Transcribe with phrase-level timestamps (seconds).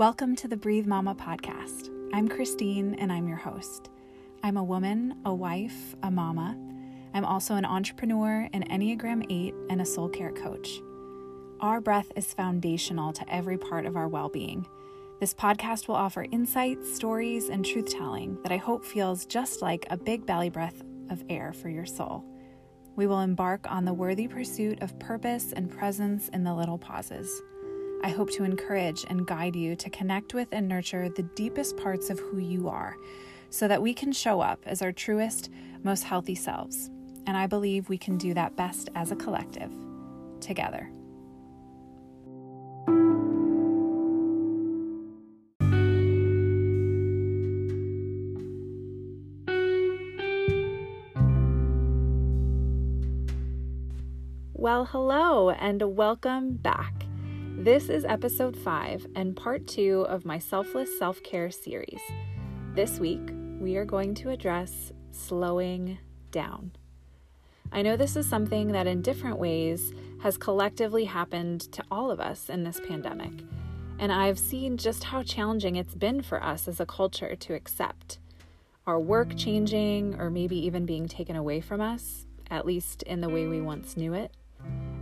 [0.00, 1.90] Welcome to the Breathe Mama podcast.
[2.14, 3.90] I'm Christine and I'm your host.
[4.42, 6.56] I'm a woman, a wife, a mama.
[7.12, 10.80] I'm also an entrepreneur, an Enneagram 8, and a soul care coach.
[11.60, 14.66] Our breath is foundational to every part of our well being.
[15.20, 19.84] This podcast will offer insights, stories, and truth telling that I hope feels just like
[19.90, 22.24] a big belly breath of air for your soul.
[22.96, 27.42] We will embark on the worthy pursuit of purpose and presence in the little pauses.
[28.02, 32.08] I hope to encourage and guide you to connect with and nurture the deepest parts
[32.08, 32.96] of who you are
[33.50, 35.50] so that we can show up as our truest,
[35.82, 36.90] most healthy selves.
[37.26, 39.70] And I believe we can do that best as a collective,
[40.40, 40.90] together.
[54.54, 56.99] Well, hello, and welcome back.
[57.60, 62.00] This is episode 5 and part 2 of my Selfless Self Care series.
[62.74, 63.20] This week,
[63.60, 65.98] we are going to address slowing
[66.30, 66.72] down.
[67.70, 72.18] I know this is something that, in different ways, has collectively happened to all of
[72.18, 73.44] us in this pandemic,
[73.98, 78.20] and I've seen just how challenging it's been for us as a culture to accept
[78.86, 83.28] our work changing or maybe even being taken away from us, at least in the
[83.28, 84.34] way we once knew it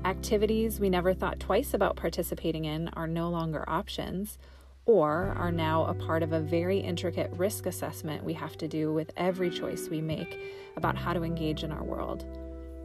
[0.08, 4.38] Activities we never thought twice about participating in are no longer options
[4.86, 8.90] or are now a part of a very intricate risk assessment we have to do
[8.90, 10.40] with every choice we make
[10.78, 12.24] about how to engage in our world.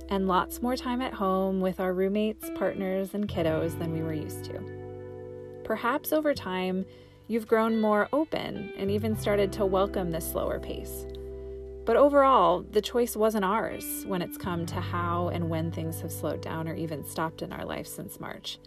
[0.10, 4.14] And lots more time at home with our roommates, partners, and kiddos than we were
[4.14, 5.62] used to.
[5.64, 6.86] Perhaps over time,
[7.30, 11.06] you've grown more open and even started to welcome this slower pace.
[11.86, 16.12] But overall, the choice wasn't ours when it's come to how and when things have
[16.12, 18.58] slowed down or even stopped in our life since March.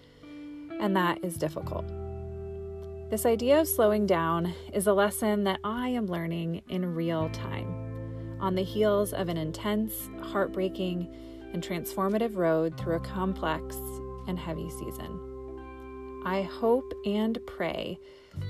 [0.79, 1.87] And that is difficult.
[3.09, 8.37] This idea of slowing down is a lesson that I am learning in real time,
[8.41, 11.09] on the heels of an intense, heartbreaking,
[11.53, 13.77] and transformative road through a complex
[14.27, 16.23] and heavy season.
[16.27, 17.99] I hope and pray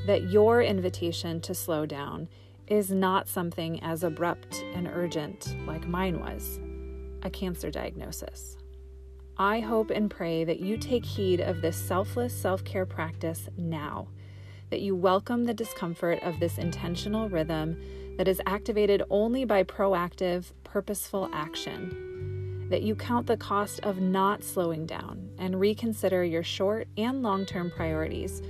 [0.06, 2.28] that your invitation to slow down
[2.66, 6.58] is not something as abrupt and urgent like mine was
[7.22, 8.56] a cancer diagnosis.
[9.38, 14.08] I hope and pray that you take heed of this selfless self care practice now,
[14.70, 17.76] that you welcome the discomfort of this intentional rhythm
[18.16, 24.42] that is activated only by proactive, purposeful action, that you count the cost of not
[24.42, 28.40] slowing down and reconsider your short and long term priorities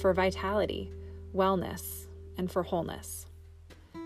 [0.00, 0.90] for vitality,
[1.34, 2.06] wellness,
[2.38, 3.26] and for wholeness.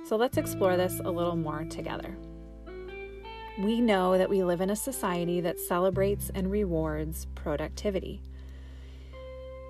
[0.04, 2.14] So let's explore this a little more together.
[3.58, 8.20] We know that we live in a society that celebrates and rewards productivity.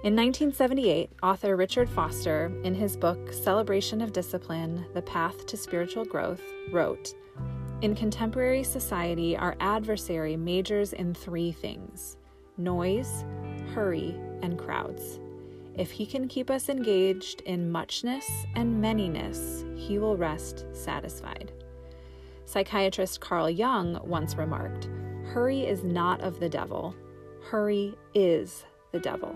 [0.03, 6.05] In 1978, author Richard Foster, in his book Celebration of Discipline The Path to Spiritual
[6.05, 7.15] Growth, wrote
[7.81, 12.17] In contemporary society, our adversary majors in three things
[12.59, 13.25] noise,
[13.75, 15.21] hurry, and crowds.
[15.77, 21.51] If he can keep us engaged in muchness and manyness, he will rest satisfied.
[22.45, 24.89] Psychiatrist Carl Jung once remarked
[25.25, 26.95] Hurry is not of the devil,
[27.43, 29.35] hurry is the devil.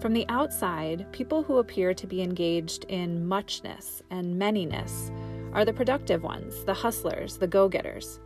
[0.00, 5.10] From the outside, people who appear to be engaged in muchness and manyness
[5.54, 8.20] are the productive ones, the hustlers, the go getters.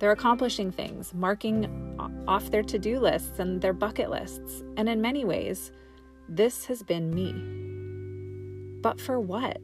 [0.00, 1.94] They're accomplishing things, marking
[2.26, 5.70] off their to do lists and their bucket lists, and in many ways,
[6.34, 8.80] this has been me.
[8.80, 9.60] But for what?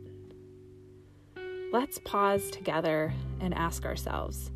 [1.73, 4.51] Let's pause together and ask ourselves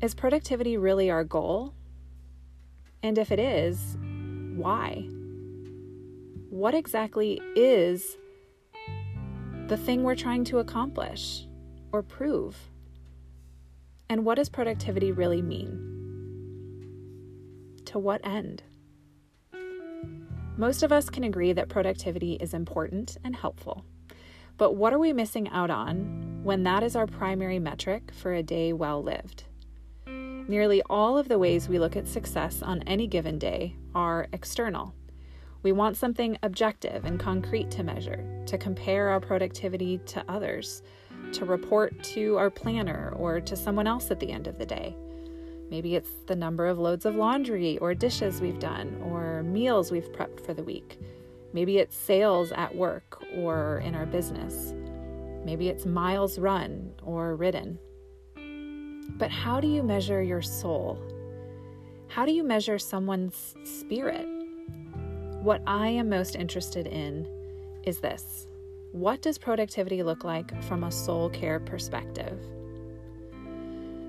[0.00, 1.74] Is productivity really our goal?
[3.02, 3.96] And if it is,
[4.54, 5.08] why?
[6.50, 8.16] What exactly is
[9.66, 11.44] the thing we're trying to accomplish
[11.92, 12.56] or prove?
[14.08, 15.96] And what does productivity really mean?
[17.86, 18.62] To what end?
[20.58, 23.84] Most of us can agree that productivity is important and helpful.
[24.56, 28.42] But what are we missing out on when that is our primary metric for a
[28.42, 29.44] day well lived?
[30.08, 34.94] Nearly all of the ways we look at success on any given day are external.
[35.62, 40.82] We want something objective and concrete to measure, to compare our productivity to others,
[41.34, 44.96] to report to our planner or to someone else at the end of the day.
[45.70, 50.10] Maybe it's the number of loads of laundry or dishes we've done or meals we've
[50.12, 50.98] prepped for the week.
[51.52, 54.74] Maybe it's sales at work or in our business.
[55.44, 57.78] Maybe it's miles run or ridden.
[59.16, 60.98] But how do you measure your soul?
[62.08, 64.26] How do you measure someone's spirit?
[65.42, 67.26] What I am most interested in
[67.84, 68.46] is this
[68.92, 72.38] What does productivity look like from a soul care perspective?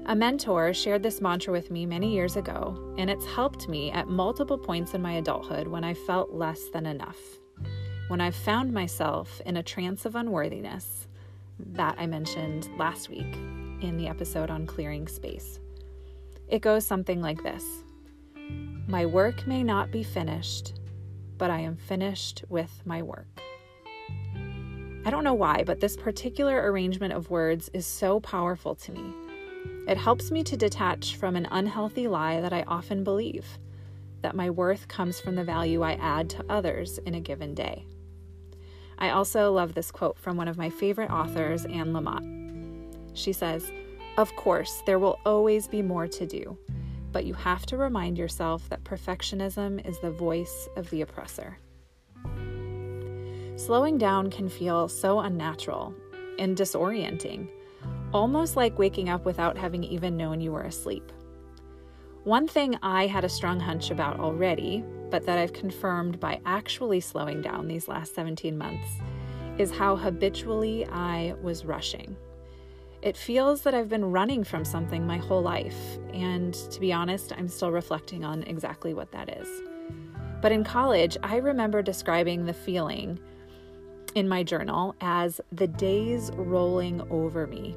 [0.09, 4.07] A mentor shared this mantra with me many years ago, and it's helped me at
[4.07, 7.19] multiple points in my adulthood when I felt less than enough.
[8.07, 11.07] When I've found myself in a trance of unworthiness
[11.59, 13.35] that I mentioned last week
[13.81, 15.59] in the episode on clearing space.
[16.47, 17.63] It goes something like this
[18.88, 20.79] My work may not be finished,
[21.38, 23.27] but I am finished with my work.
[25.05, 29.28] I don't know why, but this particular arrangement of words is so powerful to me.
[29.89, 33.57] It helps me to detach from an unhealthy lie that I often believe
[34.21, 37.88] that my worth comes from the value I add to others in a given day.
[39.00, 42.24] I also love this quote from one of my favorite authors, Anne Lamott.
[43.15, 43.71] She says,
[44.15, 46.56] Of course, there will always be more to do,
[47.12, 51.57] but you have to remind yourself that perfectionism is the voice of the oppressor.
[53.56, 55.95] Slowing down can feel so unnatural
[56.38, 57.50] and disorienting
[58.13, 61.11] almost like waking up without having even known you were asleep.
[62.23, 67.00] One thing I had a strong hunch about already, but that I've confirmed by actually
[67.00, 68.88] slowing down these last 17 months,
[69.57, 72.15] is how habitually I was rushing.
[73.01, 77.31] It feels that I've been running from something my whole life, and to be honest,
[77.38, 79.47] I'm still reflecting on exactly what that is.
[80.41, 83.19] But in college, I remember describing the feeling
[84.15, 87.75] in my journal as the days rolling over me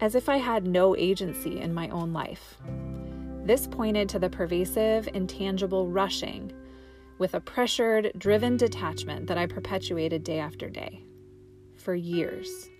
[0.00, 2.58] as if I had no agency in my own life.
[3.44, 6.52] This pointed to the pervasive, intangible rushing
[7.18, 11.04] with a pressured, driven detachment that I perpetuated day after day
[11.76, 12.70] for years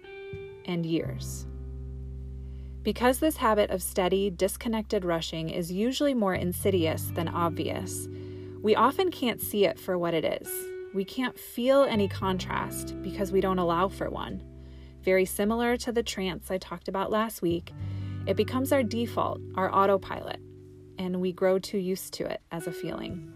[0.65, 1.47] and years.
[2.83, 8.09] Because this habit of steady, disconnected rushing is usually more insidious than obvious,
[8.63, 10.49] we often can't see it for what it is.
[10.95, 14.43] We can't feel any contrast because we don't allow for one.
[15.05, 17.73] Very similar to the trance I talked about last week,
[18.27, 20.41] it becomes our default, our autopilot,
[20.99, 23.31] and we grow too used to it as a feeling.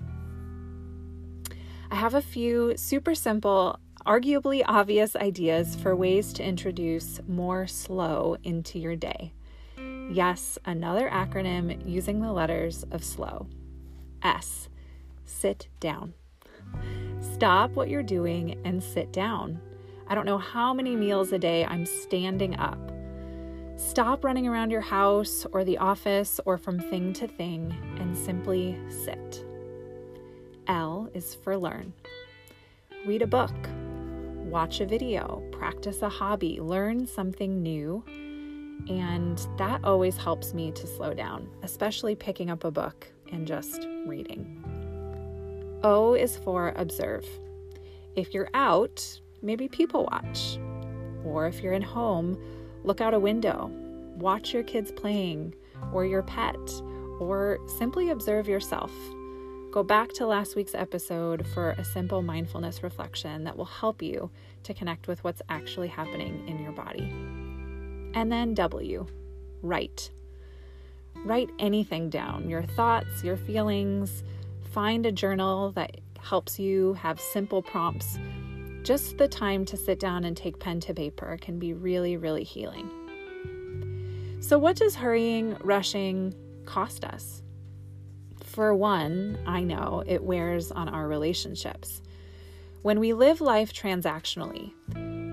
[1.90, 8.38] I have a few super simple, arguably obvious ideas for ways to introduce more slow
[8.44, 9.34] into your day.
[10.10, 13.46] Yes, another acronym using the letters of slow.
[14.22, 14.70] S.
[15.26, 16.14] Sit down.
[17.20, 19.60] Stop what you're doing and sit down.
[20.10, 22.78] I don't know how many meals a day I'm standing up.
[23.76, 28.78] Stop running around your house or the office or from thing to thing and simply
[28.88, 29.44] sit.
[30.66, 31.92] L is for learn.
[33.06, 33.54] Read a book,
[34.46, 38.02] watch a video, practice a hobby, learn something new.
[38.88, 43.86] And that always helps me to slow down, especially picking up a book and just
[44.06, 44.64] reading.
[45.84, 47.26] O is for observe.
[48.16, 50.58] If you're out, maybe people watch.
[51.24, 52.38] Or if you're in home,
[52.84, 53.70] look out a window,
[54.16, 55.54] watch your kids playing,
[55.92, 56.56] or your pet,
[57.20, 58.92] or simply observe yourself.
[59.70, 64.30] Go back to last week's episode for a simple mindfulness reflection that will help you
[64.62, 67.12] to connect with what's actually happening in your body.
[68.14, 69.06] And then W,
[69.62, 70.10] write.
[71.24, 74.22] Write anything down your thoughts, your feelings.
[74.72, 78.18] Find a journal that helps you have simple prompts
[78.88, 82.42] just the time to sit down and take pen to paper can be really, really
[82.42, 82.88] healing.
[84.40, 87.42] So, what does hurrying, rushing cost us?
[88.42, 92.00] For one, I know it wears on our relationships.
[92.80, 94.72] When we live life transactionally,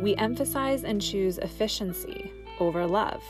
[0.02, 3.24] we emphasize and choose efficiency over love.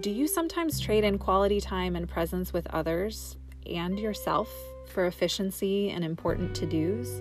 [0.00, 4.50] Do you sometimes trade in quality time and presence with others and yourself
[4.86, 7.20] for efficiency and important to dos?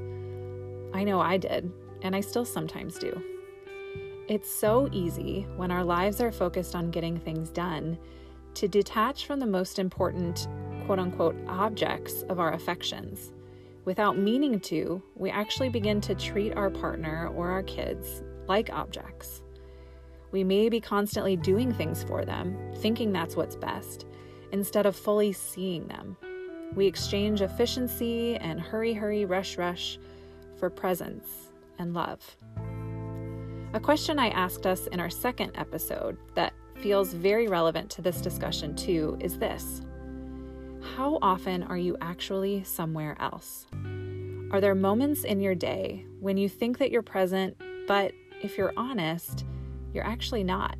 [0.94, 1.72] I know I did
[2.02, 3.22] and I still sometimes do.
[4.28, 7.98] It's so easy when our lives are focused on getting things done
[8.54, 10.48] to detach from the most important
[10.86, 13.34] quote unquote objects of our affections.
[13.84, 19.42] Without meaning to, we actually begin to treat our partner or our kids like objects.
[20.32, 24.06] We may be constantly doing things for them, thinking that's what's best,
[24.52, 26.16] instead of fully seeing them.
[26.74, 30.00] We exchange efficiency and hurry, hurry, rush, rush
[30.58, 31.51] for presence
[31.82, 32.38] and love.
[33.74, 38.22] A question I asked us in our second episode that feels very relevant to this
[38.22, 39.82] discussion too is this
[40.96, 43.68] How often are you actually somewhere else?
[44.52, 47.56] Are there moments in your day when you think that you're present,
[47.88, 48.12] but
[48.42, 49.46] if you're honest,
[49.94, 50.76] you're actually not?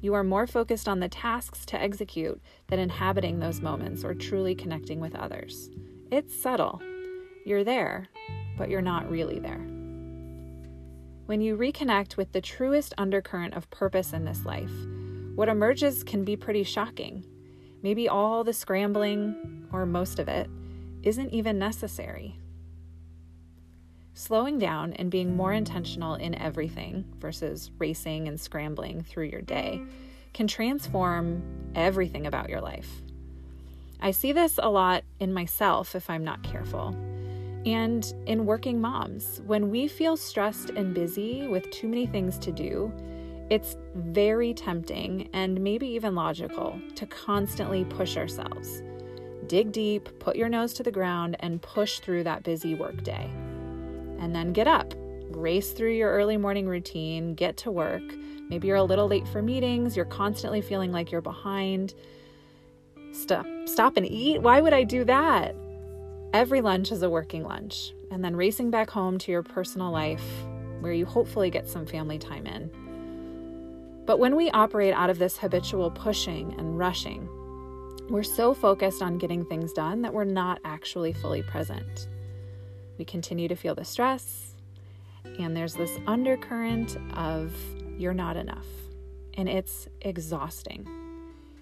[0.00, 4.54] You are more focused on the tasks to execute than inhabiting those moments or truly
[4.54, 5.70] connecting with others.
[6.10, 6.80] It's subtle.
[7.44, 8.08] You're there,
[8.56, 9.77] but you're not really there.
[11.28, 14.72] When you reconnect with the truest undercurrent of purpose in this life,
[15.34, 17.22] what emerges can be pretty shocking.
[17.82, 20.48] Maybe all the scrambling, or most of it,
[21.02, 22.38] isn't even necessary.
[24.14, 29.82] Slowing down and being more intentional in everything versus racing and scrambling through your day
[30.32, 31.42] can transform
[31.74, 33.02] everything about your life.
[34.00, 36.96] I see this a lot in myself if I'm not careful.
[37.68, 42.50] And in working moms, when we feel stressed and busy with too many things to
[42.50, 42.90] do,
[43.50, 48.82] it's very tempting and maybe even logical to constantly push ourselves.
[49.48, 53.30] Dig deep, put your nose to the ground, and push through that busy workday.
[54.18, 54.94] And then get up,
[55.28, 58.02] race through your early morning routine, get to work.
[58.48, 61.92] Maybe you're a little late for meetings, you're constantly feeling like you're behind.
[63.12, 64.40] Stop, stop and eat?
[64.40, 65.54] Why would I do that?
[66.34, 70.24] Every lunch is a working lunch, and then racing back home to your personal life
[70.80, 72.70] where you hopefully get some family time in.
[74.04, 77.28] But when we operate out of this habitual pushing and rushing,
[78.10, 82.08] we're so focused on getting things done that we're not actually fully present.
[82.98, 84.54] We continue to feel the stress,
[85.38, 87.54] and there's this undercurrent of
[87.96, 88.66] you're not enough.
[89.34, 90.86] And it's exhausting.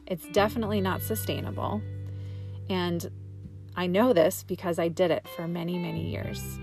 [0.06, 1.82] It's definitely not sustainable.
[2.68, 3.08] And
[3.78, 6.59] I know this because I did it for many, many years.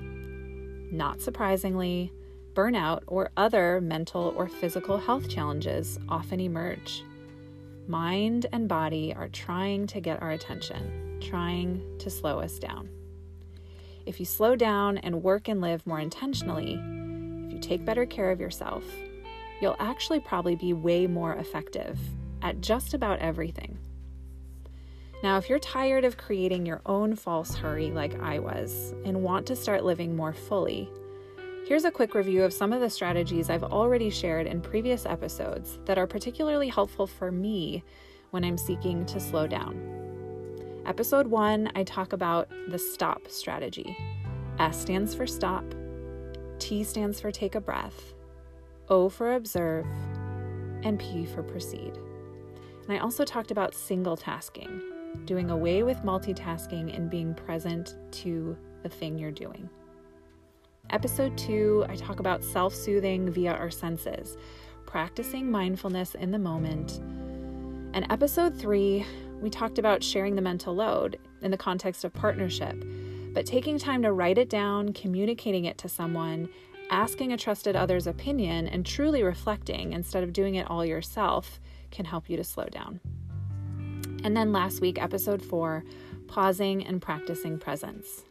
[0.91, 2.11] Not surprisingly,
[2.55, 7.03] burnout or other mental or physical health challenges often emerge.
[7.87, 12.89] Mind and body are trying to get our attention, trying to slow us down.
[14.07, 16.73] If you slow down and work and live more intentionally,
[17.45, 18.83] if you take better care of yourself,
[19.61, 21.99] you'll actually probably be way more effective
[22.41, 23.77] at just about everything.
[25.23, 29.47] Now, if you're tired of creating your own false hurry like I was and want
[29.47, 30.91] to start living more fully,
[31.65, 35.79] Here's a quick review of some of the strategies I've already shared in previous episodes
[35.85, 37.85] that are particularly helpful for me
[38.31, 40.81] when I'm seeking to slow down.
[40.85, 43.97] Episode 1, I talk about the STOP strategy.
[44.59, 45.63] S stands for stop,
[46.59, 48.13] T stands for take a breath,
[48.89, 49.85] O for observe,
[50.83, 51.97] and P for proceed.
[52.83, 54.81] And I also talked about single tasking,
[55.25, 59.69] doing away with multitasking and being present to the thing you're doing.
[60.89, 64.37] Episode 2, I talk about self soothing via our senses,
[64.85, 66.99] practicing mindfulness in the moment.
[67.93, 69.05] And episode 3,
[69.41, 72.83] we talked about sharing the mental load in the context of partnership,
[73.33, 76.49] but taking time to write it down, communicating it to someone,
[76.89, 81.59] asking a trusted other's opinion, and truly reflecting instead of doing it all yourself
[81.91, 82.99] can help you to slow down.
[84.23, 85.83] And then last week, episode 4,
[86.27, 88.23] pausing and practicing presence.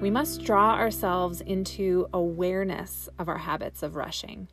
[0.00, 4.48] We must draw ourselves into awareness of our habits of rushing.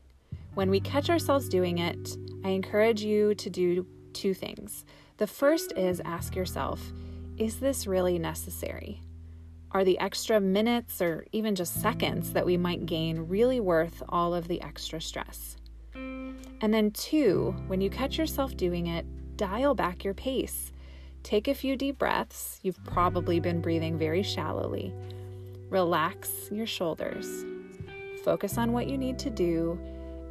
[0.56, 4.86] When we catch ourselves doing it, I encourage you to do two things.
[5.18, 6.82] The first is ask yourself,
[7.38, 9.02] is this really necessary?
[9.72, 14.34] Are the extra minutes or even just seconds that we might gain really worth all
[14.34, 15.58] of the extra stress?
[15.94, 19.06] And then, two, when you catch yourself doing it,
[19.38, 20.72] dial back your pace.
[21.24, 22.60] Take a few deep breaths.
[22.62, 24.94] You've probably been breathing very shallowly.
[25.70, 27.46] Relax your shoulders.
[28.24, 29.80] Focus on what you need to do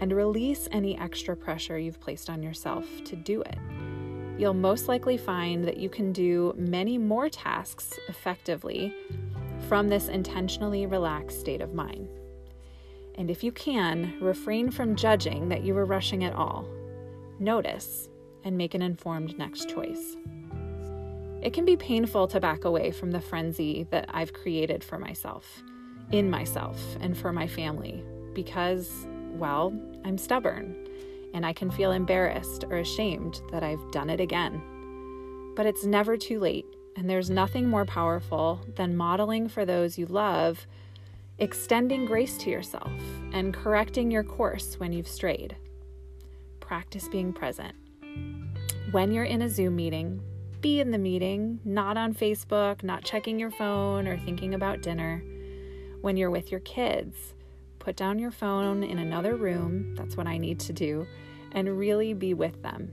[0.00, 3.58] and release any extra pressure you've placed on yourself to do it.
[4.38, 8.92] You'll most likely find that you can do many more tasks effectively
[9.68, 12.08] from this intentionally relaxed state of mind.
[13.16, 16.68] And if you can, refrain from judging that you were rushing at all.
[17.38, 18.08] Notice
[18.44, 20.16] and make an informed next choice.
[21.42, 25.62] It can be painful to back away from the frenzy that I've created for myself,
[26.12, 29.72] in myself, and for my family because, well,
[30.04, 30.74] I'm stubborn
[31.32, 34.62] and I can feel embarrassed or ashamed that I've done it again.
[35.56, 40.06] But it's never too late, and there's nothing more powerful than modeling for those you
[40.06, 40.66] love,
[41.38, 42.92] extending grace to yourself,
[43.32, 45.56] and correcting your course when you've strayed.
[46.60, 47.74] Practice being present.
[48.90, 50.22] When you're in a Zoom meeting,
[50.60, 55.22] be in the meeting, not on Facebook, not checking your phone or thinking about dinner.
[56.00, 57.34] When you're with your kids,
[57.78, 61.06] put down your phone in another room, that's what I need to do,
[61.52, 62.92] and really be with them.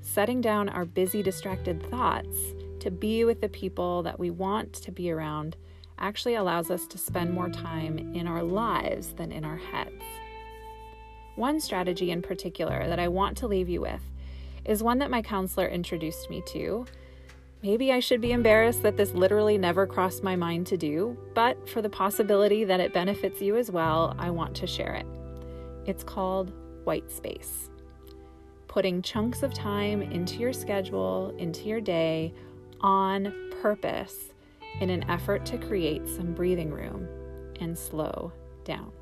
[0.00, 2.36] Setting down our busy, distracted thoughts
[2.80, 5.56] to be with the people that we want to be around
[5.98, 10.02] actually allows us to spend more time in our lives than in our heads.
[11.36, 14.02] One strategy in particular that I want to leave you with
[14.68, 16.84] is one that my counselor introduced me to.
[17.62, 21.68] Maybe I should be embarrassed that this literally never crossed my mind to do, but
[21.68, 25.06] for the possibility that it benefits you as well, I want to share it.
[25.86, 26.52] It's called
[26.84, 27.70] white space.
[28.68, 32.32] Putting chunks of time into your schedule, into your day,
[32.82, 34.32] on purpose
[34.80, 37.08] in an effort to create some breathing room
[37.60, 38.32] and slow
[38.64, 38.92] down.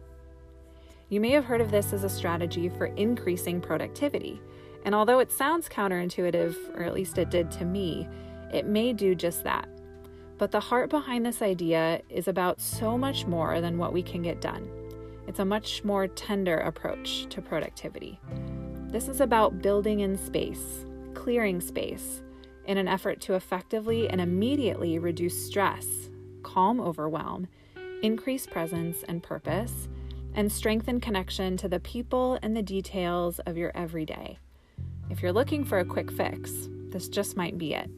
[1.08, 4.40] You may have heard of this as a strategy for increasing productivity.
[4.86, 8.08] And although it sounds counterintuitive, or at least it did to me,
[8.52, 9.68] it may do just that.
[10.38, 14.22] But the heart behind this idea is about so much more than what we can
[14.22, 14.70] get done.
[15.26, 18.20] It's a much more tender approach to productivity.
[18.86, 22.22] This is about building in space, clearing space,
[22.66, 26.10] in an effort to effectively and immediately reduce stress,
[26.44, 27.48] calm overwhelm,
[28.04, 29.88] increase presence and purpose,
[30.34, 34.38] and strengthen connection to the people and the details of your everyday.
[35.08, 36.52] If you're looking for a quick fix,
[36.90, 37.88] this just might be it.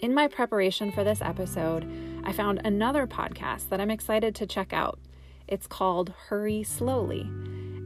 [0.00, 1.88] In my preparation for this episode,
[2.24, 4.98] I found another podcast that I'm excited to check out.
[5.46, 7.22] It's called Hurry Slowly,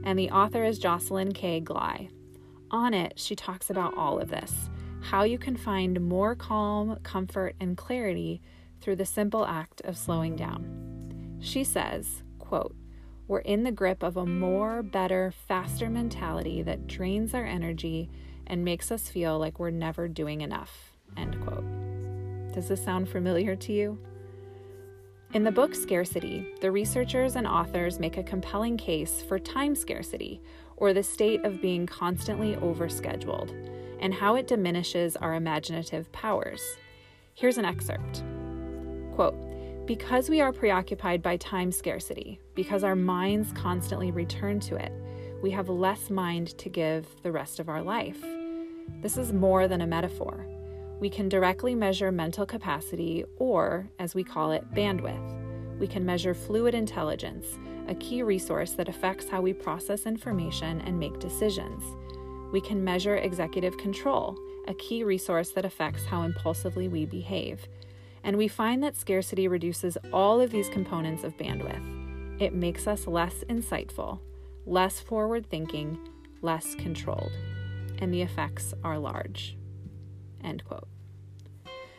[0.04, 1.60] and the author is Jocelyn K.
[1.60, 2.08] Glei.
[2.70, 4.70] On it, she talks about all of this
[5.02, 8.40] how you can find more calm, comfort, and clarity
[8.80, 11.38] through the simple act of slowing down.
[11.40, 12.74] She says, quote,
[13.28, 18.08] we're in the grip of a more, better, faster mentality that drains our energy
[18.46, 20.92] and makes us feel like we're never doing enough.
[21.16, 21.64] End quote.
[22.52, 23.98] Does this sound familiar to you?
[25.34, 30.40] In the book Scarcity, the researchers and authors make a compelling case for time scarcity,
[30.76, 33.50] or the state of being constantly overscheduled,
[34.00, 36.62] and how it diminishes our imaginative powers.
[37.34, 38.22] Here's an excerpt
[39.14, 39.34] Quote,
[39.86, 44.92] because we are preoccupied by time scarcity, because our minds constantly return to it,
[45.42, 48.20] we have less mind to give the rest of our life.
[49.02, 50.46] This is more than a metaphor
[50.98, 55.78] we can directly measure mental capacity, or, as we call it, bandwidth.
[55.78, 60.98] We can measure fluid intelligence, a key resource that affects how we process information and
[60.98, 61.84] make decisions.
[62.50, 67.68] We can measure executive control, a key resource that affects how impulsively we behave.
[68.26, 72.42] And we find that scarcity reduces all of these components of bandwidth.
[72.42, 74.18] It makes us less insightful,
[74.66, 75.96] less forward thinking,
[76.42, 77.30] less controlled.
[77.98, 79.56] And the effects are large.
[80.42, 80.88] End quote.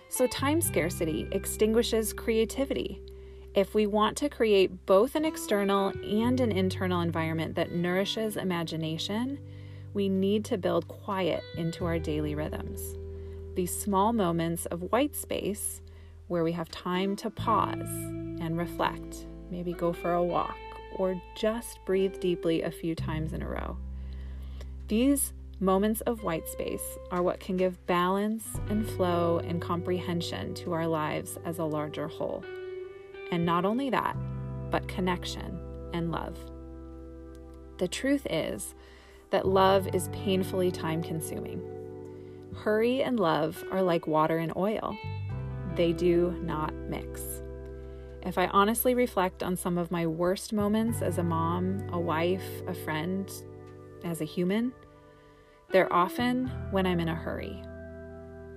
[0.10, 3.02] So, time scarcity extinguishes creativity.
[3.56, 9.40] If we want to create both an external and an internal environment that nourishes imagination,
[9.94, 12.98] we need to build quiet into our daily rhythms.
[13.56, 15.82] These small moments of white space
[16.28, 17.90] where we have time to pause
[18.40, 20.58] and reflect, maybe go for a walk,
[20.96, 23.78] or just breathe deeply a few times in a row.
[24.88, 30.74] These Moments of white space are what can give balance and flow and comprehension to
[30.74, 32.46] our lives as a larger whole.
[33.32, 34.16] And not only that,
[34.70, 35.60] but connection
[35.94, 36.38] and love.
[37.80, 38.76] The truth is
[39.32, 41.60] that love is painfully time consuming.
[42.58, 44.96] Hurry and love are like water and oil,
[45.78, 47.22] they do not mix.
[48.24, 52.44] If I honestly reflect on some of my worst moments as a mom, a wife,
[52.68, 53.32] a friend,
[54.04, 54.74] as a human,
[55.72, 57.62] they're often when I'm in a hurry.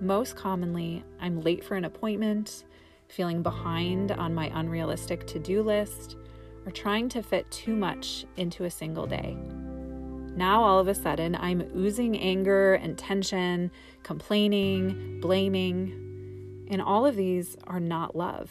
[0.01, 2.65] Most commonly, I'm late for an appointment,
[3.09, 6.17] feeling behind on my unrealistic to do list,
[6.65, 9.37] or trying to fit too much into a single day.
[10.37, 13.71] Now, all of a sudden, I'm oozing anger and tension,
[14.03, 16.10] complaining, blaming,
[16.71, 18.51] and all of these are not love.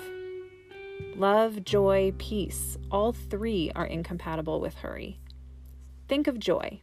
[1.16, 5.20] Love, joy, peace, all three are incompatible with hurry.
[6.08, 6.82] Think of joy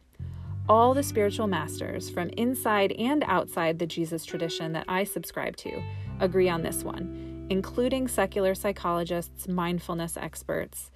[0.69, 5.81] all the spiritual masters from inside and outside the Jesus tradition that I subscribe to
[6.19, 10.91] agree on this one, including secular psychologists, mindfulness experts.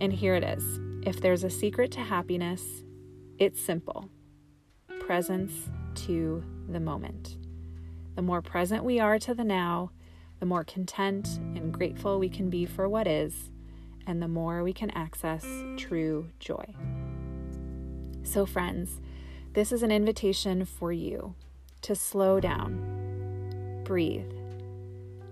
[0.00, 2.84] And here it is if there's a secret to happiness,
[3.38, 4.08] it's simple
[5.00, 5.52] presence
[5.94, 7.36] to the moment.
[8.14, 9.90] The more present we are to the now,
[10.40, 13.50] the more content and grateful we can be for what is,
[14.06, 15.46] and the more we can access
[15.76, 16.74] true joy.
[18.22, 19.00] So, friends,
[19.54, 21.34] this is an invitation for you
[21.82, 24.32] to slow down, breathe,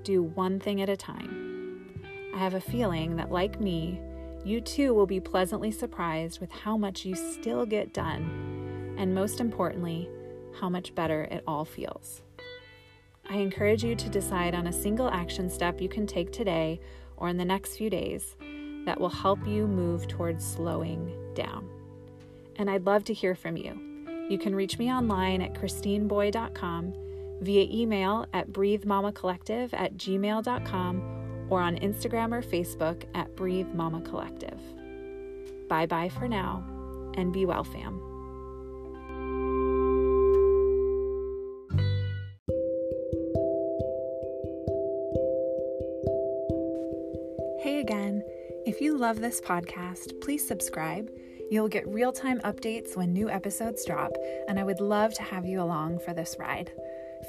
[0.02, 2.02] do one thing at a time.
[2.34, 4.00] I have a feeling that, like me,
[4.44, 9.40] you too will be pleasantly surprised with how much you still get done, and most
[9.40, 10.08] importantly,
[10.60, 12.22] how much better it all feels.
[13.30, 16.80] I encourage you to decide on a single action step you can take today
[17.16, 18.36] or in the next few days
[18.84, 21.66] that will help you move towards slowing down
[22.60, 23.74] and I'd love to hear from you.
[24.28, 26.94] You can reach me online at christineboye.com,
[27.40, 34.60] via email at breathemamacollective at gmail.com or on Instagram or Facebook at Breathe Mama Collective.
[35.68, 36.62] Bye bye for now,
[37.16, 38.19] and be well, fam.
[49.00, 51.10] Love this podcast, please subscribe.
[51.50, 54.12] You'll get real time updates when new episodes drop,
[54.46, 56.70] and I would love to have you along for this ride.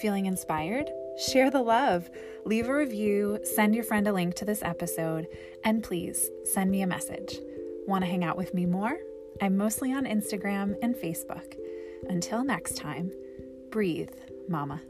[0.02, 0.92] Feeling inspired?
[1.32, 2.10] Share the love,
[2.44, 5.28] leave a review, send your friend a link to this episode,
[5.64, 7.38] and please send me a message.
[7.88, 8.98] Want to hang out with me more?
[9.42, 11.56] I'm mostly on Instagram and Facebook.
[12.10, 13.14] Until next time,
[13.72, 14.12] breathe,
[14.50, 14.82] Mama.